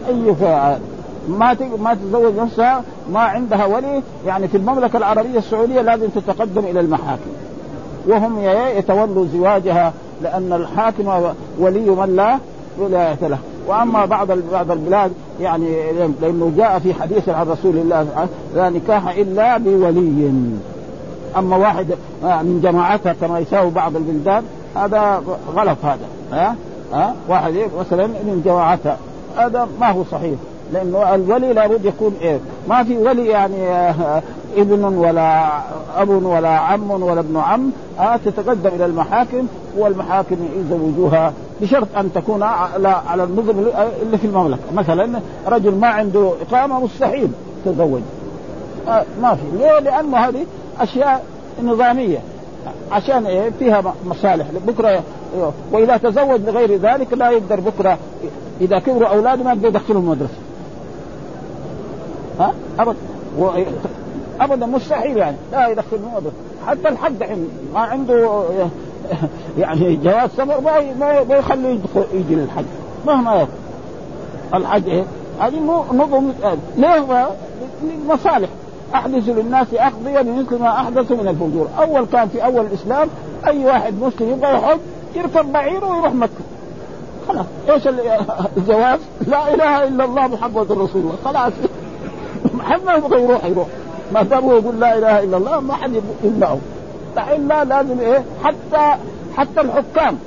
[0.08, 0.78] أي فعل
[1.38, 6.80] ما ما تتزوج نفسها ما عندها ولي يعني في المملكة العربية السعودية لازم تتقدم إلى
[6.80, 7.30] المحاكم.
[8.06, 8.38] وهم
[8.76, 12.38] يتولوا زواجها لأن الحاكم ولي من لا
[12.78, 13.38] ولاية له.
[13.66, 19.58] وأما بعض بعض البلاد يعني لأنه جاء في حديث عن رسول الله لا نكاح إلا
[19.58, 20.32] بولي.
[21.36, 21.86] أما واحد
[22.22, 24.42] من جماعتها كما يساوي بعض البلدان
[24.76, 25.22] هذا
[25.56, 26.06] غلط هذا.
[26.32, 26.56] ها؟
[26.92, 28.96] ها؟ واحد مثلا من جماعتها
[29.36, 30.34] هذا ما هو صحيح.
[30.72, 34.22] لأنه الولي لابد يكون إيه؟ ما في ولي يعني آه،
[34.56, 35.48] ابن ولا
[35.96, 39.46] أب ولا عم ولا ابن عم آه تتقدم إلى المحاكم
[39.78, 43.54] والمحاكم يزوجوها بشرط أن تكون على على النظم
[44.02, 44.60] اللي في المملكة.
[44.74, 47.28] مثلا رجل ما عنده إقامة مستحيل
[47.64, 48.00] تزوج
[48.88, 49.42] آه ما في.
[49.58, 50.46] ليه؟ لأنه هذه
[50.80, 51.24] أشياء
[51.62, 52.18] نظامية.
[52.92, 54.46] عشان إيه؟ فيها مصالح.
[54.66, 55.02] بكرة
[55.72, 57.98] وإذا تزوج لغير ذلك لا يقدر بكرة
[58.60, 60.34] إذا كبروا اولاده ما يقدر يدخلهم المدرسة.
[62.40, 62.96] ها؟ ابدا
[64.40, 65.36] أبدا مستحيل يعني.
[65.52, 68.44] لا يدخلهم المدرسة حتى الحج دحين ما عنده
[69.58, 70.94] يعني جواز سفر ما
[71.28, 72.64] ما يخليه يدخل يجي للحج.
[73.06, 73.48] مهما يكون
[74.54, 75.04] الحج إيه؟
[75.40, 76.32] هذه نظم
[76.76, 77.28] ليه
[77.82, 78.48] لمصالح
[78.94, 83.08] احدثوا للناس أقضية بمثل ما احدثوا من الفجور، أول كان في أول الإسلام
[83.46, 84.78] أي واحد مسلم يبغى يحج
[85.16, 86.30] يركب بعيره ويروح مكة.
[87.28, 87.46] خلاص.
[87.70, 87.88] إيش
[88.56, 91.52] الجواز؟ لا إله إلا الله محمد رسول الله، خلاص.
[92.70, 93.66] محمد يبغى يروح يروح.
[94.12, 96.58] ما دام هو يقول لا إله إلا الله ما حد يمنعه
[97.16, 98.98] فالا لازم إيه؟ حتى
[99.36, 100.18] حتى الحكام.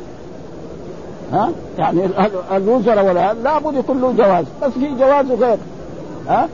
[1.34, 2.10] ها؟ يعني
[2.56, 4.46] الوزراء ولا لابد يكون له جواز.
[4.64, 5.58] بس في جواز غير.
[6.28, 6.50] ها؟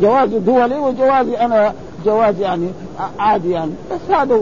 [0.00, 1.72] جواز دولي وجوازي أنا
[2.04, 2.68] جواز يعني
[3.18, 3.72] عادي يعني.
[3.92, 4.40] بس هذا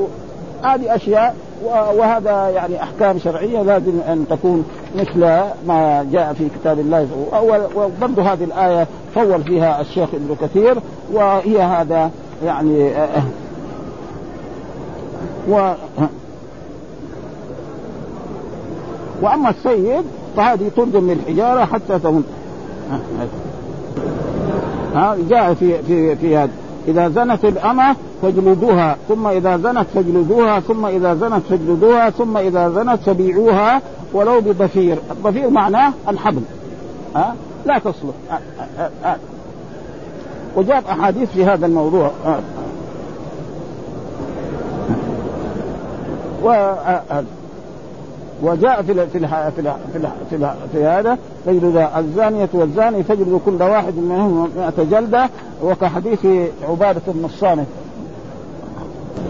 [0.62, 4.64] هذه أشياء وهذا يعني أحكام شرعية لازم أن تكون
[4.96, 5.20] مثل
[5.66, 7.08] ما جاء في كتاب الله.
[7.76, 10.78] وبرضه هذه الآية طول فيها الشيخ ابن كثير
[11.12, 12.10] وهي هذا
[12.44, 12.90] يعني
[15.48, 15.72] و
[19.22, 20.04] وأما السيد
[20.36, 22.24] فهذه ترجم من الحجاره حتى تموت.
[24.94, 26.50] ها جاء في في في هذا.
[26.88, 32.98] إذا زنت الأمة فاجلدوها ثم إذا زنت فاجلدوها ثم إذا زنت فاجلدوها ثم إذا زنت
[33.06, 33.82] فبيعوها.
[34.12, 36.42] ولو بضفير الضفير معناه الحبل.
[37.16, 37.34] ها؟
[37.66, 38.14] لا تصلح.
[40.56, 42.10] وجاءت أحاديث في هذا الموضوع.
[46.44, 46.72] و
[48.42, 49.28] وجاء في في في
[49.92, 55.30] في, في, في هذا تجلد الزانية والزاني تجلد كل واحد منهم 100 جلدة
[55.62, 56.26] وكحديث
[56.68, 57.66] عبادة بن الصامت.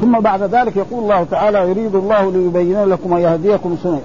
[0.01, 4.01] ثم بعد ذلك يقول الله تعالى يريد الله ليبين لكم ويهديكم سنة.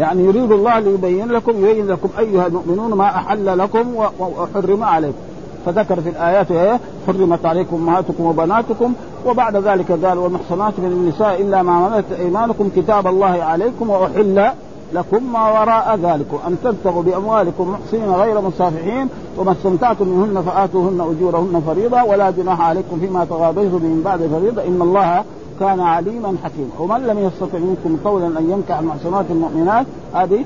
[0.00, 5.18] يعني يريد الله ليبين لكم يبين لكم أيها المؤمنون ما أحل لكم وحرم عليكم.
[5.66, 8.92] فذكر في الآيات إيه؟ حرمت عليكم أمهاتكم وبناتكم
[9.26, 14.50] وبعد ذلك قال والمحصنات من النساء إلا ما ملكت أيمانكم كتاب الله عليكم وأحل
[14.92, 16.26] لكم ما وراء ذلك.
[16.46, 19.08] أن تبتغوا بأموالكم محصنين غير مصافحين
[19.38, 24.62] وما استمتعتم منهن فآتوهن أجورهن فريضة ولا جناح عليكم فيما تغاضيتم من بعد فريضة.
[24.62, 25.24] إن الله
[25.60, 26.70] كان عليما حكيما.
[26.78, 30.44] ومن لم يستطع منكم قولا أن ينكح المحصنات المؤمنات هذه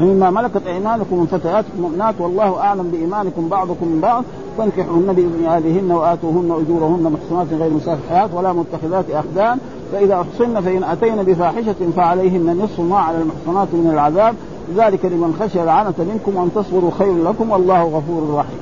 [0.00, 4.24] مما ملكت أيمانكم من فتياتكم المؤمنات والله أعلم بإيمانكم بعضكم من بعض.
[4.58, 9.58] فانكحوهن بإذن أهلهن وآتوهن أجورهن محصنات غير مسافحات ولا متخذات أخدان.
[9.92, 14.34] فإذا أحصن فإن أتين بفاحشة فعليهن نصف ما على المحصنات من العذاب.
[14.76, 18.58] ذلك لمن خشي العنة منكم وأن تصبروا خير لكم والله غفور رحيم.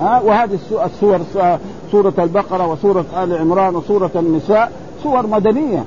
[0.00, 1.20] ها؟ وهذه السور
[1.92, 4.72] سورة البقرة وسورة آل عمران وسورة النساء
[5.02, 5.84] سور مدنية.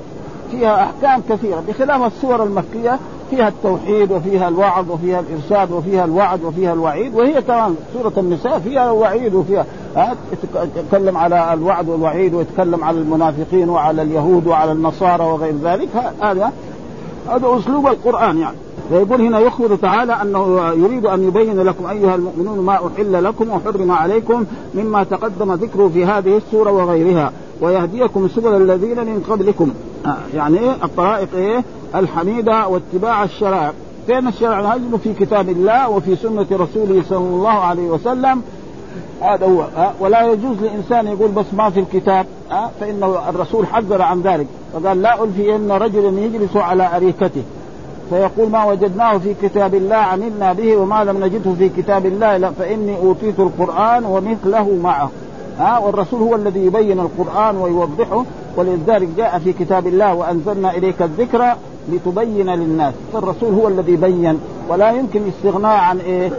[0.50, 2.98] فيها أحكام كثيرة بخلاف السور المكية
[3.30, 8.90] فيها التوحيد وفيها الوعظ وفيها الإرشاد وفيها الوعد وفيها الوعيد وهي كمان سورة النساء فيها
[8.90, 9.66] وعيد وفيها.
[10.76, 15.88] يتكلم على الوعد والوعيد ويتكلم على المنافقين وعلى اليهود وعلى النصارى وغير ذلك.
[16.22, 16.52] هذا
[17.28, 18.56] هذا أسلوب القرآن يعني.
[18.90, 23.90] ويقول هنا يخبر تعالى أنه يريد أن يبين لكم أيها المؤمنون ما أحل لكم وحرم
[23.90, 24.44] عليكم
[24.74, 27.32] مما تقدم ذكره في هذه السورة وغيرها.
[27.60, 29.70] ويهديكم سبل الذين من قبلكم.
[30.06, 33.72] آه، يعني إيه؟ الطرائق إيه؟ الحميدة واتباع الشرائع.
[34.06, 38.42] فين الشرع نجد في كتاب الله وفي سنة رسوله صلى الله عليه وسلم.
[39.20, 39.62] هذا هو.
[39.62, 42.26] أه؟ ولا يجوز لإنسان يقول بس ما في الكتاب.
[42.50, 44.46] أه؟ فإنه الرسول حذر عن ذلك.
[44.72, 47.42] فقال لا الفي ان رجلا يجلس على أريكته.
[48.10, 52.50] فيقول ما وجدناه في كتاب الله عملنا به وما لم نجده في كتاب الله لا
[52.50, 55.10] فإني أوتيت القرآن ومثله معه.
[55.58, 58.24] ها والرسول هو الذي يبين القرآن ويوضحه
[58.56, 61.54] ولذلك جاء في كتاب الله وأنزلنا إليك الذكر
[61.92, 62.94] لتبين للناس.
[63.12, 66.30] فالرسول هو الذي بين ولا يمكن استغناء عن إيه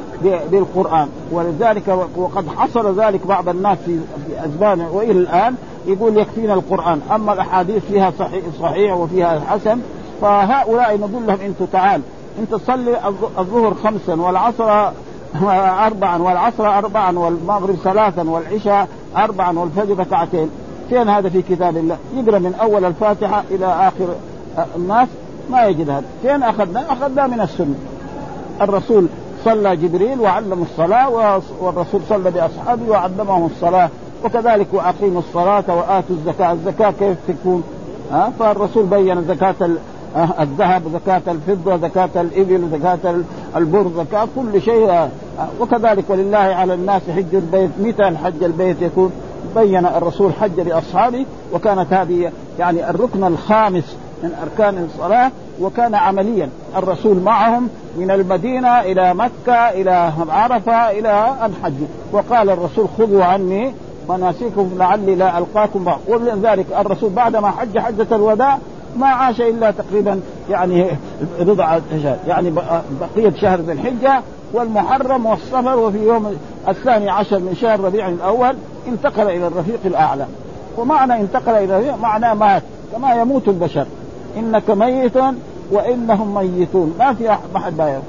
[0.51, 1.07] بالقرآن.
[1.31, 3.99] ولذلك وقد حصل ذلك بعض الناس في
[4.45, 5.55] أزمان وإلى الآن
[5.87, 7.01] يقول يكفينا القرآن.
[7.15, 9.79] أما الأحاديث فيها صحيح, صحيح وفيها حسن
[10.21, 12.01] فهؤلاء نقول لهم أنتم تعال
[12.39, 14.91] انت تصلي الظهر خمسا والعصر
[15.87, 20.49] أربعا والعصر أربعا والمغرب ثلاثا والعشاء أربعا والفجر ركعتين.
[20.89, 24.07] فين هذا في كتاب الله؟ يقرأ من أول الفاتحة إلى آخر
[24.75, 25.07] الناس؟
[25.51, 26.05] ما يجد هذا.
[26.21, 27.75] فين أخذنا؟ أخذنا من السنة.
[28.61, 29.07] الرسول
[29.45, 33.89] صلى جبريل وعلم الصلاة والرسول صلى بأصحابه وعلمهم الصلاة.
[34.25, 36.51] وكذلك وأقيموا الصلاة وآتوا الزكاة.
[36.51, 37.63] الزكاة كيف تكون؟
[38.11, 39.69] ها؟ فالرسول بين زكاة
[40.15, 43.15] الذهب زكاة الفضة زكاة الإبل زكاة
[43.55, 45.09] البر زكاة كل شيء
[45.59, 47.69] وكذلك ولله على الناس حج البيت.
[47.79, 49.11] متى الحج البيت يكون؟
[49.55, 56.49] بين الرسول حج لأصحابه وكانت هذه يعني الركن الخامس من أركان الصلاة وكان عمليا.
[56.75, 63.73] الرسول معهم من المدينة إلى مكة إلى عرفة إلى حجوا وقال الرسول خذوا عني
[64.09, 65.99] مناسككم لعلي لا ألقاكم بعض.
[66.07, 68.59] ولذلك الرسول بعدما حج حجة الوداع
[68.95, 70.87] ما عاش إلا تقريبا يعني
[71.39, 71.79] بضع
[72.27, 72.53] يعني
[73.01, 74.21] بقية شهر ذي الحجة
[74.53, 78.55] والمحرم والصفر وفي يوم الثاني عشر من شهر ربيع الأول
[78.87, 80.25] انتقل إلى الرفيق الأعلى.
[80.77, 83.85] ومعنى انتقل إلى الرفيق معناه مات كما يموت البشر.
[84.37, 85.17] إنك ميت
[85.71, 86.95] وإنهم ميتون.
[86.99, 87.99] ما في احد باير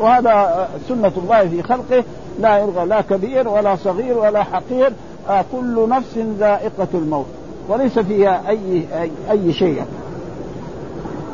[0.00, 2.04] وهذا سنة الله في خلقه.
[2.40, 4.92] لا يرغى لا كبير ولا صغير ولا حقير.
[5.28, 7.26] آه كل نفس ذائقة الموت.
[7.68, 9.82] وليس فيها اي اي, أي شيء.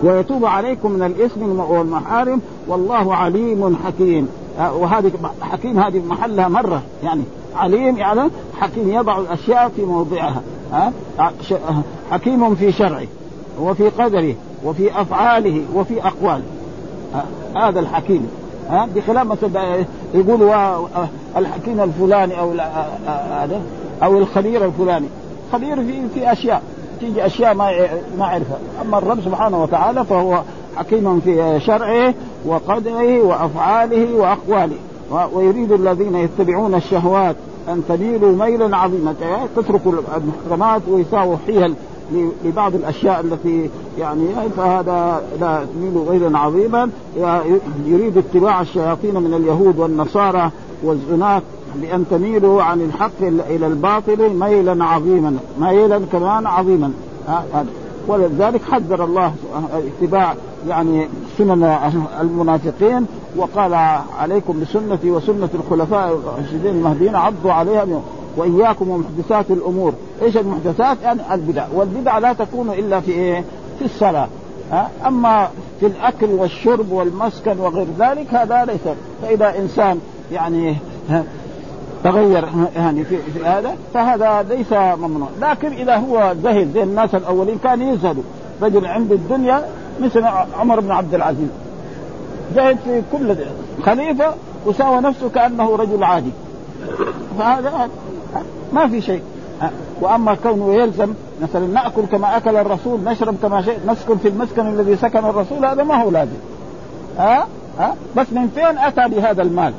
[0.02, 4.28] ويتوب عليكم من الإثم والمحارم والله عليم حكيم.
[4.58, 7.22] آه، وهذه حكيم هذه محلها مرة يعني
[7.56, 10.42] عليم يعني حكيم يضع الأشياء في موضعها.
[10.72, 11.32] ها آه،
[12.10, 13.06] حكيم في شرعه
[13.60, 14.34] وفي قدره
[14.64, 16.44] وفي أفعاله وفي أقواله.
[17.56, 18.28] هذا الحكيم.
[18.70, 19.84] ها بخلاف مثلا
[20.14, 20.76] يقولوا
[21.36, 22.50] الحكيم الفلاني أو
[23.30, 23.60] هذا
[24.02, 25.06] أو الخبير الفلاني.
[25.52, 26.62] خبير في في أشياء.
[27.02, 27.88] تيجي اشياء ما
[28.18, 30.42] ما عرفها أما الرب سبحانه وتعالى فهو
[30.76, 32.14] حكيم في شرعه
[32.46, 34.76] وقدره وأفعاله وأقواله.
[35.32, 37.36] ويريد الذين يتبعون الشهوات
[37.68, 39.14] أن تميلوا ميلا عظيما.
[39.56, 41.74] تتركوا المحرمات ويساووا حيل
[42.44, 46.90] لبعض الأشياء التي يعني فهذا لا تميل ميلا عظيما.
[47.86, 50.50] يريد اتباع الشياطين من اليهود والنصارى
[50.82, 51.42] والزناة.
[51.76, 56.92] بأن تميلوا عن الحق إلى الباطل ميلا عظيما ميلا كمان عظيما.
[58.08, 59.34] ولذلك حذر الله
[59.72, 60.34] اتباع
[60.68, 61.08] يعني
[61.38, 61.76] سنن
[62.20, 63.06] المنافقين
[63.36, 63.74] وقال
[64.18, 67.86] عليكم بسنتي وسنة الخلفاء الراشدين المهديين عضوا عليها
[68.36, 73.44] وإياكم ومحدثات الأمور، إيش المحدثات؟ يعني البدع، والبدع لا تكون إلا في إيه؟
[73.78, 74.28] في الصلاة،
[75.06, 75.48] أما
[75.80, 79.98] في الأكل والشرب والمسكن وغير ذلك هذا ليس، فإذا إنسان
[80.32, 80.76] يعني
[82.04, 85.28] تغير يعني في, في هذا فهذا ليس ممنوع.
[85.40, 88.22] لكن إذا هو زهد زي الناس الأولين كان يزهدوا
[88.62, 89.64] رجل عنده الدنيا
[90.00, 90.24] مثل
[90.58, 91.48] عمر بن عبد العزيز.
[92.56, 93.36] زهد في كل
[93.82, 94.34] خليفة
[94.66, 96.30] وساوى نفسه كأنه رجل عادي.
[97.38, 97.88] فهذا
[98.72, 99.22] ما في شيء.
[100.00, 104.96] وأما كونه يلزم مثلا نأكل كما أكل الرسول نشرب كما شيء نسكن في المسكن الذي
[104.96, 106.36] سكن الرسول هذا ما هو لازم.
[107.18, 107.46] ها؟
[107.78, 109.72] ها؟ بس من فين أتى بهذا المال؟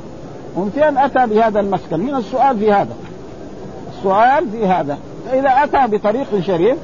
[0.55, 2.95] ومن فين أتى بهذا المسكن؟ من السؤال في هذا.
[3.97, 4.97] السؤال في هذا.
[5.29, 6.77] فاذا أتى بطريق شريف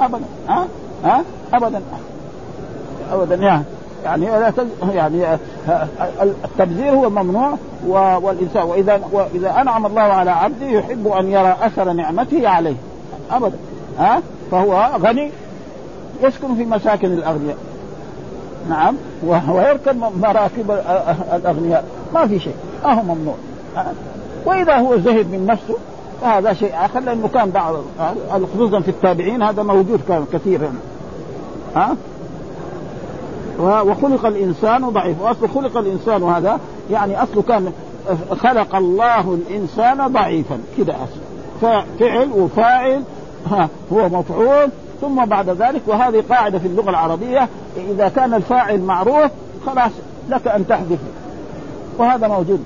[0.00, 0.24] ابدا.
[0.48, 0.66] ها؟
[1.04, 1.22] ها؟
[1.54, 1.80] ابدا.
[3.12, 3.34] ابدا.
[3.34, 3.64] يعني
[4.04, 4.26] يعني
[4.94, 5.38] يعني
[6.44, 7.56] التبذير هو ممنوع
[8.16, 12.76] والإنسان وإذا وإذا أنعم الله على عبده يحب أن يرى أثر نعمته عليه.
[13.30, 13.56] ابدا.
[13.98, 15.30] ها؟ فهو غني.
[16.22, 17.56] يسكن في مساكن الأغنياء.
[18.68, 18.94] نعم.
[19.26, 20.70] ويركب مراكب
[21.34, 21.84] الأغنياء.
[22.14, 22.54] ما في شيء.
[22.84, 23.34] ما هو ممنوع.
[24.46, 25.76] وإذا هو زهد من نفسه
[26.20, 27.74] فهذا شيء آخر لأنه كان بعض
[28.54, 30.72] خصوصا في التابعين هذا موجود كان كثيرا
[31.76, 31.96] ها؟
[33.60, 35.20] وخلق الإنسان ضعيف.
[35.22, 36.58] وأصل خلق الإنسان هذا
[36.90, 37.72] يعني أصله كان
[38.30, 40.58] خلق الله الإنسان ضعيفا.
[40.78, 41.20] كده أصل.
[42.00, 43.02] فعل وفاعل
[43.92, 44.70] هو مفعول
[45.02, 47.48] ثم بعد ذلك وهذه قاعدة في اللغة العربية
[47.90, 49.30] إذا كان الفاعل معروف
[49.66, 49.90] خلاص
[50.28, 50.98] لك أن تحذفه
[51.98, 52.64] وهذا موجود.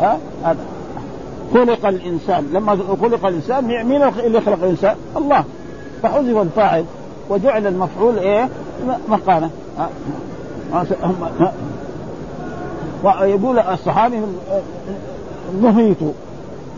[0.00, 0.64] ها؟ هذا.
[1.54, 2.50] خلق الإنسان.
[2.52, 5.44] لما خلق الإنسان مين اللي خلق الإنسان؟ الله.
[6.02, 6.84] فحذف الفاعل
[7.30, 8.48] وجعل المفعول إيه؟
[9.08, 9.50] مكانه
[13.04, 14.20] ويقول الصحابي
[15.62, 15.96] نهيت.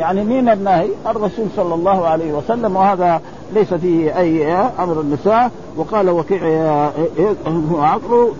[0.01, 2.77] يعني مين الناهي؟ الرسول صلى الله عليه وسلم.
[2.77, 3.21] وهذا
[3.55, 5.51] ليس فيه أي أمر النساء.
[5.77, 6.43] وقال وكيع
[7.73, 8.33] عقله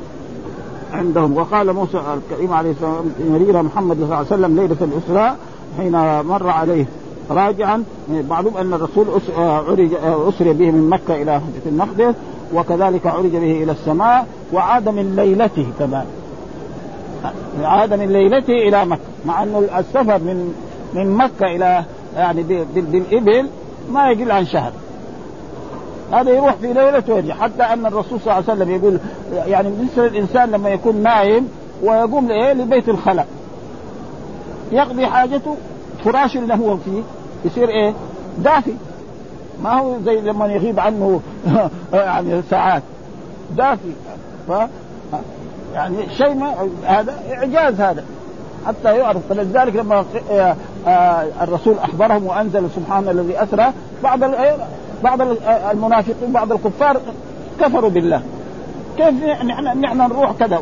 [0.93, 1.37] عندهم.
[1.37, 5.37] وقال موسى الكريم عليه السلام يرينا محمد صلى الله عليه وسلم ليلة الأسراء
[5.79, 5.93] حين
[6.23, 6.87] مر عليه
[7.31, 7.85] راجعا.
[8.31, 9.07] معلوم أن الرسول
[9.39, 12.15] عرج أسري به من مكة إلى المقدس
[12.55, 16.05] وكذلك عرج به إلى السماء وعاد من ليلته كمان
[17.63, 19.01] عاد من ليلته إلى مكة.
[19.27, 20.55] مع انه السفر من
[20.95, 21.85] من مكة إلى
[22.17, 22.43] يعني
[22.75, 23.49] بالابل
[23.93, 24.73] ما يقل عن شهر.
[26.13, 27.35] هذا يروح في ليلة ويرجع.
[27.35, 28.99] حتى أن الرسول صلى الله عليه وسلم يقول
[29.47, 31.49] يعني بالنسبة للإنسان لما يكون نايم
[31.83, 33.27] ويقوم لإيه؟ لبيت الخلاء
[34.73, 35.57] يقضي حاجته
[36.05, 37.03] فراش اللي هو فيه
[37.45, 37.95] يصير إيه؟
[38.39, 38.75] دافي.
[39.63, 41.21] ما هو زي لما يغيب عنه
[41.93, 42.83] يعني ساعات.
[43.57, 43.93] دافي.
[44.49, 44.53] ف
[45.75, 48.05] يعني شيء ما هذا إعجاز هذا.
[48.67, 49.21] حتى يعرف.
[49.29, 50.57] فلذلك لما آه،
[50.87, 54.23] آه، الرسول أخبرهم وأنزل سبحان الذي أسرى بعض
[55.05, 55.21] بعض
[55.71, 57.01] المنافقين بعض الكفار
[57.61, 58.23] كفروا بالله.
[58.97, 60.59] كيف نحن نحن نروح كذا؟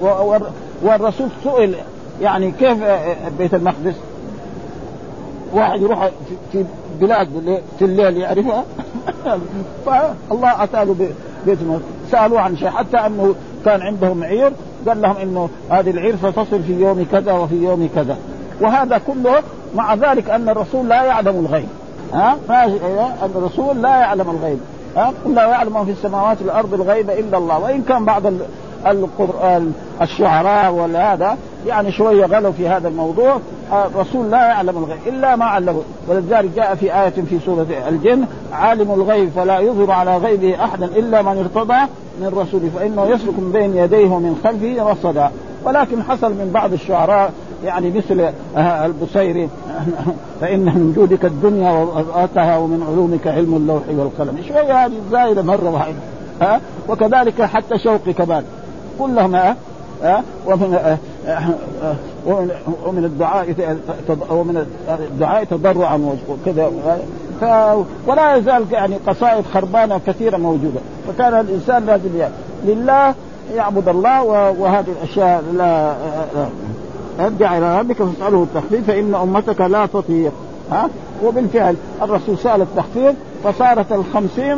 [0.82, 1.74] والرسول سئل
[2.20, 2.78] يعني كيف
[3.38, 3.94] بيت المقدس؟
[5.52, 6.10] واحد يروح
[6.52, 6.64] في
[7.00, 7.28] بلاد
[7.78, 8.64] في الليل يعرفها.
[9.86, 11.10] فالله اتى له
[11.46, 11.84] بيت المقدس.
[12.10, 13.34] سألوه عن شيء حتى أنه
[13.64, 14.52] كان عندهم عير
[14.88, 18.16] قال لهم إنه هذه العير ستصل في يوم كذا وفي يوم كذا.
[18.60, 19.42] وهذا كله
[19.74, 21.68] مع ذلك أن الرسول لا يعلم الغيب.
[22.12, 22.36] ها؟
[23.24, 24.58] ان الرسول لا يعلم الغيب.
[24.96, 27.58] ها؟ قل لا يعلم في السماوات والأرض الغيب إلا الله.
[27.58, 28.22] وإن كان بعض
[28.86, 31.36] القرآن الشعراء ولا هذا
[31.66, 33.38] يعني شوية غلوا في هذا الموضوع
[33.72, 35.82] الرسول لا يعلم الغيب إلا ما علمه.
[36.08, 41.22] ولذلك جاء في آية في سورة الجن عالم الغيب فلا يظهر على غيبه أحدا إلا
[41.22, 41.80] من ارتضى
[42.20, 45.30] من رسوله فإنه يسلك من بين يديه ومن خلفه رصدا.
[45.64, 47.32] ولكن حصل من بعض الشعراء
[47.66, 49.48] يعني مثل البصيري.
[50.40, 54.42] فإن من جودك الدنيا وأتها ومن علومك علم اللوح والقلم.
[54.48, 55.96] شوية هذه زايدة مرة واحدة.
[56.42, 58.44] ها؟ وكذلك حتى شوقي كمان
[58.98, 59.56] كلهم ها؟
[60.46, 60.98] ومن
[62.26, 62.50] ومن
[62.86, 63.76] ومن الدعاء
[64.30, 66.70] ومن الدعاء تضرعا وكذا
[67.40, 67.44] ف
[68.06, 70.80] ولا يزال يعني قصائد خربانة كثيرة موجودة.
[71.08, 73.14] فكان الإنسان لازم يعني لله
[73.54, 75.94] يعبد الله وهذه الأشياء لا
[77.20, 80.32] ارجع إلى ربك فاساله التخفيف فان امتك لا تطيق.
[80.72, 80.88] ها؟
[81.24, 83.14] وبالفعل الرسول سأل التخفيف
[83.44, 84.56] فصارت الخمسين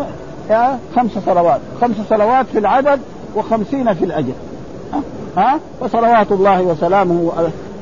[0.96, 1.60] خمس صلوات.
[1.80, 3.00] خمس صلوات في العدد
[3.36, 4.32] وخمسين في الأجر.
[5.36, 7.32] ها؟ فصلوات الله وسلامه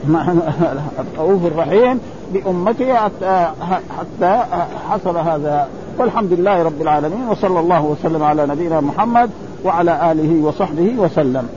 [1.14, 2.00] الرؤوف الرحيم
[2.32, 3.50] بامته حتى
[3.98, 4.42] حتى
[4.90, 5.68] حصل هذا.
[5.98, 9.30] والحمد لله رب العالمين وصلى الله وسلم على نبينا محمد
[9.64, 11.48] وعلى آله وصحبه وسلم.